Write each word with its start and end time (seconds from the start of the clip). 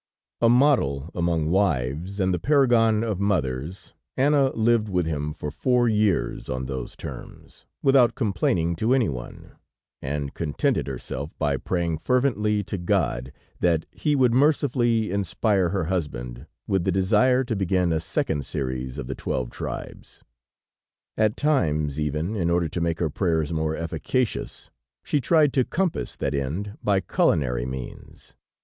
A 0.41 0.49
model 0.49 1.11
among 1.13 1.51
wives 1.51 2.19
and 2.19 2.33
the 2.33 2.39
paragon 2.39 3.03
of 3.03 3.19
mothers, 3.19 3.93
Anna 4.17 4.49
lived 4.53 4.89
with 4.89 5.05
him 5.05 5.31
for 5.31 5.51
four 5.51 5.87
years 5.87 6.49
on 6.49 6.65
those 6.65 6.95
terms, 6.95 7.65
without 7.83 8.15
complaining 8.15 8.75
to 8.77 8.95
anyone, 8.95 9.51
and 10.01 10.33
contented 10.33 10.87
herself 10.87 11.37
by 11.37 11.55
praying 11.55 11.99
fervently 11.99 12.63
to 12.63 12.79
God 12.79 13.31
that 13.59 13.85
He 13.91 14.15
would 14.15 14.33
mercifully 14.33 15.11
inspire 15.11 15.69
her 15.69 15.83
husband 15.83 16.47
with 16.65 16.83
the 16.83 16.91
desire 16.91 17.43
to 17.43 17.55
begin 17.55 17.93
a 17.93 17.99
second 17.99 18.43
series 18.43 18.97
of 18.97 19.05
the 19.05 19.13
twelve 19.13 19.51
tribes. 19.51 20.23
At 21.15 21.37
times 21.37 21.99
even, 21.99 22.35
in 22.35 22.49
order 22.49 22.67
to 22.69 22.81
make 22.81 22.97
her 22.97 23.11
prayers 23.11 23.53
more 23.53 23.75
efficacious, 23.75 24.71
she 25.03 25.21
tried 25.21 25.53
to 25.53 25.63
compass 25.63 26.15
that 26.15 26.33
end 26.33 26.75
by 26.83 27.01
culinary 27.01 27.67
means. 27.67 28.33